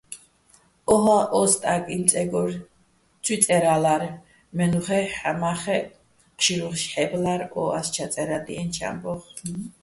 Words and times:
ო́ჰაჸ 0.93 1.23
ო 1.39 1.41
სტაკიჼ 1.51 1.95
წეგორ 2.09 2.49
ცუჲ 3.23 3.37
წე́რალარ, 3.45 4.03
მე́ნუხა́ჲ 4.55 5.05
ჰ̦ამა́ხეჸ 5.17 5.89
ჴშირუშ 6.39 6.81
ჰ̦ე́ბლარ 6.91 7.41
ო 7.59 7.63
ას 7.77 7.87
ჩაწე́რადჲიენჩო̆ 7.95 8.85
ამბო́ხ. 8.89 9.21